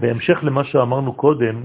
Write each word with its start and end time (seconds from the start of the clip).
בהמשך 0.00 0.38
למה 0.42 0.64
שאמרנו 0.64 1.12
קודם, 1.12 1.62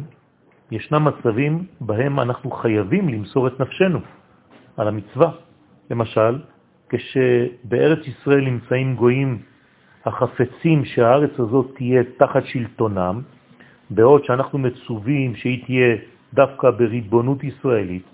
ישנם 0.72 1.08
מצבים 1.08 1.66
בהם 1.82 2.20
אנחנו 2.20 2.52
חייבים 2.52 3.10
למסור 3.10 3.48
את 3.48 3.60
נפשנו 3.60 4.00
על 4.78 4.88
המצווה. 4.88 5.32
למשל, 5.92 6.40
כשבארץ 6.90 8.08
ישראל 8.08 8.42
נמצאים 8.42 8.96
גויים 8.96 9.42
החפצים 10.06 10.86
שהארץ 10.86 11.40
הזאת 11.40 11.72
תהיה 11.76 12.04
תחת 12.18 12.46
שלטונם, 12.46 13.22
בעוד 13.90 14.24
שאנחנו 14.24 14.60
מצווים 14.60 15.36
שהיא 15.36 15.66
תהיה 15.66 15.96
דווקא 16.34 16.72
בריבונות 16.72 17.44
ישראלית, 17.44 18.06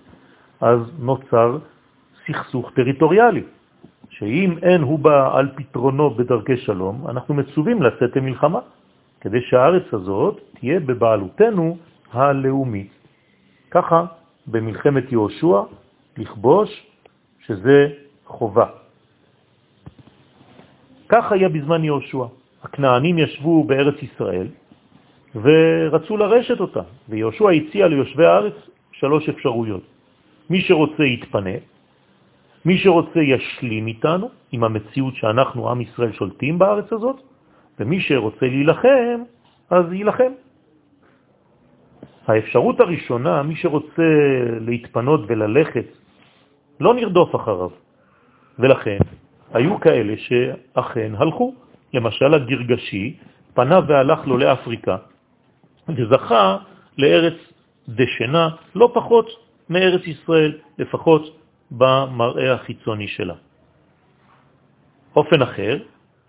אז 0.60 0.78
נוצר 0.98 1.58
סכסוך 2.26 2.70
טריטוריאלי, 2.74 3.42
שאם 4.10 4.58
אין 4.62 4.82
הוא 4.82 4.98
בא 4.98 5.38
על 5.38 5.48
פתרונו 5.54 6.10
בדרכי 6.10 6.56
שלום, 6.56 7.06
אנחנו 7.08 7.34
מצווים 7.34 7.82
לצאת 7.82 8.16
למלחמה, 8.16 8.58
כדי 9.24 9.40
שהארץ 9.40 9.88
הזאת 9.92 10.40
תהיה 10.60 10.80
בבעלותנו 10.80 11.76
הלאומית. 12.12 12.92
ככה 13.70 14.04
במלחמת 14.46 15.12
יהושע 15.12 15.60
לכבוש, 16.16 16.70
שזה 17.46 17.88
חובה. 18.24 18.66
כך 21.08 21.32
היה 21.32 21.48
בזמן 21.48 21.84
יהושע. 21.84 22.24
הכנענים 22.62 23.18
ישבו 23.18 23.64
בארץ 23.64 24.02
ישראל 24.02 24.48
ורצו 25.34 26.16
לרשת 26.16 26.60
אותה, 26.60 26.82
ויהושע 27.08 27.50
הציע 27.50 27.88
ליושבי 27.88 28.26
הארץ 28.26 28.56
שלוש 28.92 29.28
אפשרויות. 29.28 29.82
מי 30.50 30.60
שרוצה 30.60 31.04
יתפנה, 31.04 31.56
מי 32.64 32.78
שרוצה 32.78 33.20
ישלים 33.20 33.86
איתנו, 33.86 34.28
עם 34.52 34.64
המציאות 34.64 35.14
שאנחנו, 35.16 35.70
עם 35.70 35.80
ישראל, 35.80 36.12
שולטים 36.12 36.58
בארץ 36.58 36.92
הזאת, 36.92 37.33
ומי 37.78 38.00
שרוצה 38.00 38.46
להילחם, 38.46 39.22
אז 39.70 39.92
יילחם. 39.92 40.32
האפשרות 42.26 42.80
הראשונה, 42.80 43.42
מי 43.42 43.56
שרוצה 43.56 44.10
להתפנות 44.60 45.20
וללכת, 45.26 45.86
לא 46.80 46.94
נרדוף 46.94 47.34
אחריו. 47.34 47.70
ולכן 48.58 48.98
היו 49.54 49.80
כאלה 49.80 50.14
שאכן 50.16 51.12
הלכו. 51.16 51.54
למשל 51.94 52.34
הגרגשי 52.34 53.16
פנה 53.54 53.80
והלך 53.86 54.26
לו 54.26 54.38
לאפריקה 54.38 54.96
וזכה 55.88 56.56
לארץ 56.98 57.38
דשנה 57.88 58.48
לא 58.74 58.90
פחות 58.94 59.28
מארץ 59.70 60.06
ישראל, 60.06 60.58
לפחות 60.78 61.22
במראה 61.70 62.52
החיצוני 62.52 63.08
שלה. 63.08 63.34
אופן 65.16 65.42
אחר, 65.42 65.78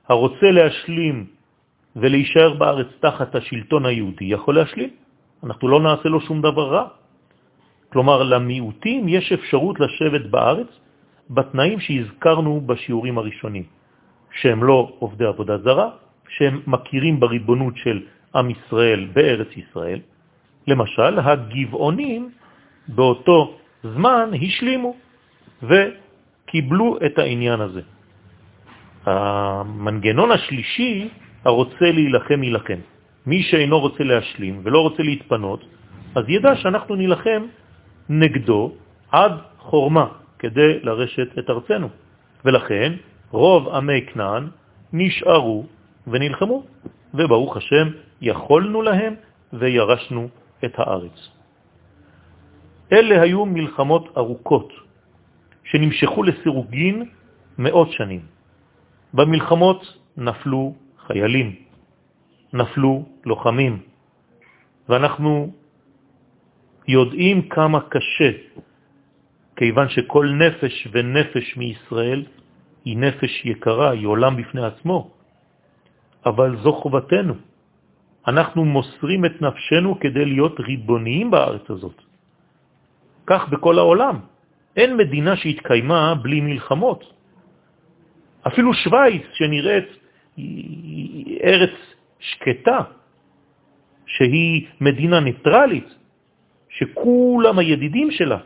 הרוצה 0.07 0.51
להשלים 0.51 1.25
ולהישאר 1.95 2.53
בארץ 2.53 2.87
תחת 2.99 3.35
השלטון 3.35 3.85
היהודי 3.85 4.25
יכול 4.25 4.55
להשלים. 4.55 4.89
אנחנו 5.43 5.67
לא 5.67 5.79
נעשה 5.79 6.09
לו 6.09 6.21
שום 6.21 6.41
דבר 6.41 6.67
רע. 6.73 6.85
כלומר, 7.93 8.23
למיעוטים 8.23 9.07
יש 9.07 9.31
אפשרות 9.31 9.79
לשבת 9.79 10.25
בארץ 10.27 10.67
בתנאים 11.29 11.79
שהזכרנו 11.79 12.61
בשיעורים 12.65 13.17
הראשונים, 13.17 13.63
שהם 14.41 14.63
לא 14.63 14.91
עובדי 14.99 15.25
עבודה 15.25 15.57
זרה, 15.57 15.89
שהם 16.29 16.61
מכירים 16.67 17.19
בריבונות 17.19 17.77
של 17.77 18.03
עם 18.35 18.49
ישראל 18.49 19.07
בארץ 19.13 19.47
ישראל. 19.55 19.99
למשל, 20.67 21.19
הגבעונים 21.19 22.29
באותו 22.87 23.57
זמן 23.83 24.31
השלימו 24.41 24.95
וקיבלו 25.63 26.97
את 27.05 27.15
העניין 27.19 27.59
הזה. 27.61 27.81
המנגנון 29.05 30.31
השלישי, 30.31 31.09
הרוצה 31.45 31.91
להילחם, 31.91 32.43
ילחם. 32.43 32.79
מי 33.25 33.43
שאינו 33.43 33.79
רוצה 33.79 34.03
להשלים 34.03 34.61
ולא 34.63 34.79
רוצה 34.79 35.03
להתפנות, 35.03 35.65
אז 36.15 36.23
ידע 36.27 36.55
שאנחנו 36.55 36.95
נילחם 36.95 37.41
נגדו 38.09 38.71
עד 39.11 39.31
חורמה 39.59 40.07
כדי 40.39 40.79
לרשת 40.83 41.39
את 41.39 41.49
ארצנו. 41.49 41.89
ולכן 42.45 42.93
רוב 43.31 43.69
עמי 43.69 44.01
כנען 44.01 44.47
נשארו 44.93 45.65
ונלחמו, 46.07 46.63
וברוך 47.13 47.57
השם 47.57 47.87
יכולנו 48.21 48.81
להם 48.81 49.13
וירשנו 49.53 50.27
את 50.65 50.73
הארץ. 50.77 51.17
אלה 52.91 53.21
היו 53.21 53.45
מלחמות 53.45 54.17
ארוכות 54.17 54.73
שנמשכו 55.63 56.23
לסירוגין 56.23 57.05
מאות 57.57 57.91
שנים. 57.91 58.21
במלחמות 59.13 59.81
נפלו 60.17 60.75
חיילים, 61.07 61.55
נפלו 62.53 63.05
לוחמים, 63.25 63.73
ואנחנו 64.89 65.53
יודעים 66.87 67.49
כמה 67.49 67.79
קשה, 67.89 68.31
כיוון 69.55 69.89
שכל 69.89 70.25
נפש 70.29 70.87
ונפש 70.91 71.57
מישראל 71.57 72.25
היא 72.85 72.97
נפש 72.97 73.45
יקרה, 73.45 73.89
היא 73.91 74.07
עולם 74.07 74.37
בפני 74.37 74.65
עצמו, 74.65 75.11
אבל 76.25 76.57
זו 76.61 76.73
חובתנו. 76.73 77.33
אנחנו 78.27 78.65
מוסרים 78.65 79.25
את 79.25 79.41
נפשנו 79.41 79.99
כדי 79.99 80.25
להיות 80.25 80.59
ריבוניים 80.59 81.31
בארץ 81.31 81.69
הזאת. 81.69 82.01
כך 83.25 83.49
בכל 83.49 83.77
העולם. 83.77 84.15
אין 84.75 84.97
מדינה 84.97 85.37
שהתקיימה 85.37 86.15
בלי 86.15 86.41
מלחמות. 86.41 87.01
אפילו 88.47 88.73
שוויץ, 88.73 89.23
שנראית 89.33 89.89
ארץ 91.43 91.75
שקטה, 92.19 92.79
שהיא 94.05 94.67
מדינה 94.81 95.19
ניטרלית, 95.19 95.89
שכולם 96.69 97.59
הידידים 97.59 98.11
שלה, 98.11 98.37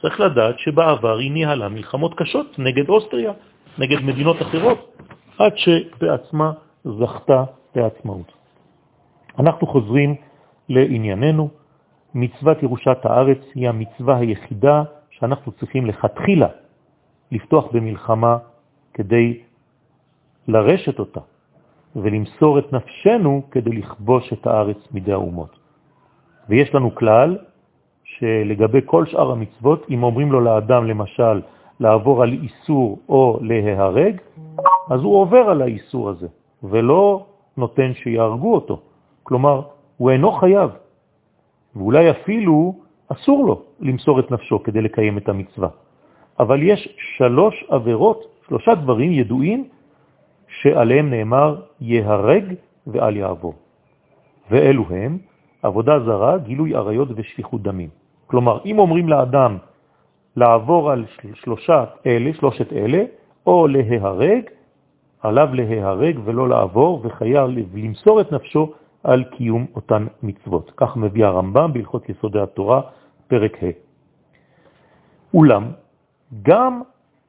צריך 0.00 0.20
לדעת 0.20 0.58
שבעבר 0.58 1.18
היא 1.18 1.32
ניהלה 1.32 1.68
מלחמות 1.68 2.14
קשות 2.16 2.58
נגד 2.58 2.88
אוסטריה, 2.88 3.32
נגד 3.78 4.00
מדינות 4.00 4.42
אחרות, 4.42 4.96
עד 5.38 5.52
שבעצמה 5.56 6.52
זכתה 6.84 7.44
לעצמאות. 7.76 8.32
אנחנו 9.38 9.66
חוזרים 9.66 10.14
לענייננו. 10.68 11.48
מצוות 12.14 12.62
ירושת 12.62 12.98
הארץ 13.04 13.38
היא 13.54 13.68
המצווה 13.68 14.16
היחידה 14.16 14.82
שאנחנו 15.10 15.52
צריכים 15.52 15.86
לכתחילה 15.86 16.48
לפתוח 17.32 17.64
במלחמה 17.72 18.38
כדי 18.94 19.40
לרשת 20.48 20.98
אותה 20.98 21.20
ולמסור 21.96 22.58
את 22.58 22.72
נפשנו 22.72 23.42
כדי 23.50 23.70
לכבוש 23.70 24.32
את 24.32 24.46
הארץ 24.46 24.78
מידי 24.92 25.12
האומות. 25.12 25.58
ויש 26.48 26.74
לנו 26.74 26.94
כלל 26.94 27.38
שלגבי 28.04 28.80
כל 28.84 29.06
שאר 29.06 29.30
המצוות, 29.30 29.86
אם 29.90 30.02
אומרים 30.02 30.32
לו 30.32 30.40
לאדם 30.40 30.86
למשל 30.86 31.40
לעבור 31.80 32.22
על 32.22 32.32
איסור 32.32 32.98
או 33.08 33.38
להיהרג, 33.42 34.20
אז 34.90 35.00
הוא 35.00 35.20
עובר 35.20 35.50
על 35.50 35.62
האיסור 35.62 36.08
הזה, 36.08 36.28
ולא 36.62 37.26
נותן 37.56 37.94
שיהרגו 37.94 38.54
אותו. 38.54 38.80
כלומר, 39.22 39.62
הוא 39.96 40.10
אינו 40.10 40.32
חייב, 40.32 40.70
ואולי 41.76 42.10
אפילו 42.10 42.74
אסור 43.08 43.44
לו 43.44 43.62
למסור 43.80 44.20
את 44.20 44.30
נפשו 44.30 44.62
כדי 44.62 44.80
לקיים 44.80 45.18
את 45.18 45.28
המצווה. 45.28 45.68
אבל 46.40 46.62
יש 46.62 46.88
שלוש 47.16 47.64
עבירות, 47.68 48.24
שלושה 48.48 48.74
דברים 48.74 49.12
ידועים, 49.12 49.68
שעליהם 50.50 51.10
נאמר 51.10 51.60
יהרג 51.80 52.44
ואל 52.86 53.16
יעבור. 53.16 53.54
ואלו 54.50 54.84
הם 54.90 55.18
עבודה 55.62 56.00
זרה, 56.00 56.38
גילוי 56.38 56.74
עריות 56.74 57.08
ושפיכות 57.16 57.62
דמים. 57.62 57.88
כלומר, 58.26 58.58
אם 58.64 58.78
אומרים 58.78 59.08
לאדם 59.08 59.58
לעבור 60.36 60.90
על 60.90 61.04
שלושת 61.34 61.88
אלה, 62.06 62.30
שלושת 62.34 62.72
אלה, 62.72 63.02
או 63.46 63.66
להיהרג, 63.66 64.42
עליו 65.22 65.48
להיהרג 65.54 66.18
ולא 66.24 66.48
לעבור, 66.48 67.00
וחייב 67.04 67.50
למסור 67.74 68.20
את 68.20 68.32
נפשו 68.32 68.72
על 69.04 69.24
קיום 69.24 69.66
אותן 69.74 70.06
מצוות. 70.22 70.72
כך 70.76 70.96
מביא 70.96 71.24
הרמב"ם 71.24 71.72
בהלכות 71.72 72.08
יסודי 72.08 72.40
התורה, 72.40 72.80
פרק 73.28 73.62
ה'. 73.62 73.70
אולם, 75.34 75.64
גם 76.42 76.82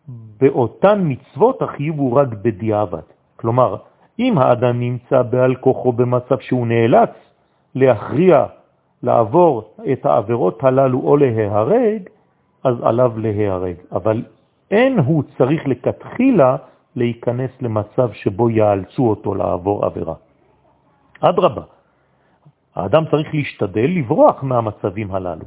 באותן 0.08 1.02
מצוות 1.04 1.62
החיוב 1.62 2.00
הוא 2.00 2.20
רק 2.20 2.28
בדיעבד. 2.28 3.06
כלומר, 3.36 3.76
אם 4.20 4.38
האדם 4.38 4.80
נמצא 4.80 5.22
בעל 5.22 5.56
כוחו 5.56 5.92
במצב 5.92 6.40
שהוא 6.40 6.68
נאלץ 6.68 7.10
להכריע, 7.76 8.46
לעבור 9.04 9.74
את 9.92 10.06
העבירות 10.06 10.64
הללו 10.64 11.00
או 11.00 11.18
להיהרג, 11.18 12.02
אז 12.64 12.76
עליו 12.82 13.12
להיהרג. 13.18 13.76
אבל 13.92 14.24
אין 14.72 15.00
הוא 15.00 15.24
צריך 15.38 15.68
לכתחילה 15.68 16.56
להיכנס 16.96 17.52
למצב 17.62 18.14
שבו 18.14 18.50
יאלצו 18.50 19.10
אותו 19.10 19.36
לעבור 19.36 19.86
עבירה. 19.86 20.16
אדרבה, 21.20 21.62
האדם 22.76 23.04
צריך 23.12 23.34
להשתדל 23.34 23.90
לברוח 23.98 24.44
מהמצבים 24.44 25.16
הללו. 25.16 25.46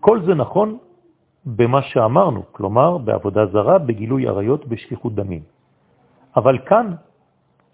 כל 0.00 0.22
זה 0.22 0.34
נכון 0.34 0.78
במה 1.56 1.82
שאמרנו, 1.82 2.42
כלומר 2.52 2.98
בעבודה 2.98 3.46
זרה, 3.46 3.78
בגילוי 3.78 4.28
עריות, 4.28 4.68
בשליחות 4.68 5.14
דמים. 5.14 5.42
אבל 6.36 6.58
כאן 6.58 6.92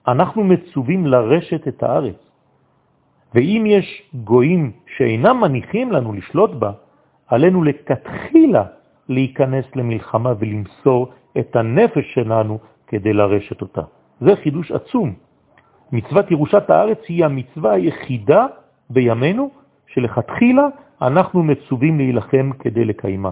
אנחנו 0.09 0.45
מצווים 0.45 1.07
לרשת 1.07 1.69
את 1.69 1.83
הארץ, 1.83 2.21
ואם 3.35 3.65
יש 3.67 4.03
גויים 4.15 4.73
שאינם 4.97 5.41
מניחים 5.41 5.93
לנו 5.93 6.13
לשלוט 6.13 6.51
בה, 6.51 6.73
עלינו 7.29 7.63
לכתחילה 7.65 8.65
להיכנס 9.09 9.65
למלחמה 9.77 10.33
ולמסור 10.39 11.13
את 11.39 11.57
הנפש 11.57 12.15
שלנו 12.15 12.59
כדי 12.87 13.13
לרשת 13.13 13.61
אותה. 13.61 13.83
זה 14.21 14.37
חידוש 14.37 14.73
עצום. 14.73 15.15
מצוות 15.93 16.31
ירושת 16.31 16.71
הארץ 16.71 16.99
היא 17.09 17.25
המצווה 17.25 17.73
היחידה 17.73 18.47
בימינו 18.91 19.51
שלכתחילה 19.87 20.67
אנחנו 21.03 21.43
מצווים 21.43 21.99
להילחם 21.99 22.51
כדי 22.59 22.85
לקיימה. 22.85 23.31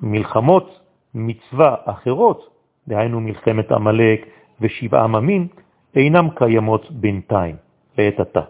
מלחמות 0.00 0.80
מצווה 1.14 1.74
אחרות, 1.84 2.48
דהיינו 2.88 3.20
מלחמת 3.20 3.72
המלאק 3.72 4.20
ושבעה 4.60 5.04
עממים, 5.04 5.48
אינם 5.96 6.28
קיימות 6.34 6.90
בינתיים, 6.90 7.56
לעת 7.98 8.20
עתה, 8.20 8.40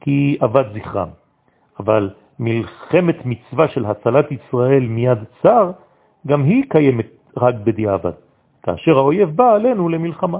כי 0.00 0.38
אבד 0.44 0.64
זכרם. 0.74 1.08
אבל 1.80 2.10
מלחמת 2.38 3.16
מצווה 3.24 3.68
של 3.68 3.84
הצלת 3.86 4.32
ישראל 4.32 4.86
מיד 4.86 5.18
צר, 5.42 5.70
גם 6.26 6.42
היא 6.44 6.64
קיימת 6.68 7.06
רק 7.36 7.54
בדיעבד, 7.54 8.12
כאשר 8.62 8.98
האויב 8.98 9.28
בא 9.36 9.54
עלינו 9.54 9.88
למלחמה. 9.88 10.38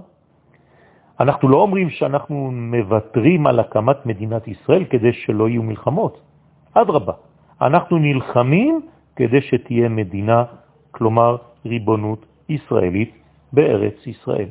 אנחנו 1.20 1.48
לא 1.48 1.56
אומרים 1.56 1.90
שאנחנו 1.90 2.50
מוותרים 2.52 3.46
על 3.46 3.60
הקמת 3.60 4.06
מדינת 4.06 4.48
ישראל 4.48 4.84
כדי 4.84 5.12
שלא 5.12 5.48
יהיו 5.48 5.62
מלחמות. 5.62 6.20
אדרבה, 6.74 7.12
אנחנו 7.60 7.98
נלחמים 7.98 8.80
כדי 9.16 9.42
שתהיה 9.42 9.88
מדינה, 9.88 10.44
כלומר 10.90 11.36
ריבונות 11.66 12.26
ישראלית 12.48 13.10
בארץ 13.52 14.06
ישראל. 14.06 14.48